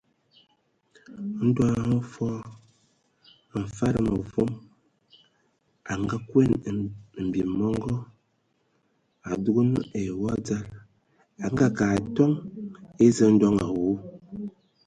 Ndɔ 1.47 1.65
hm 1.83 1.95
fɔɔ 2.13 2.37
Mfad 3.61 3.95
mevom 4.07 4.51
a 5.91 5.93
nganguan 6.01 6.51
mbim 7.27 7.49
mɔngɔ, 7.59 7.93
a 9.29 9.31
dugan 9.43 9.71
ai 9.97 10.05
wɔ 10.19 10.27
a 10.35 10.37
dzal, 10.45 10.65
a 11.43 11.45
ngeakə 11.53 11.83
a 11.91 11.95
atoŋ 11.99 12.31
eza 13.05 13.25
ndoŋ 13.35 13.55
awu. 13.65 13.89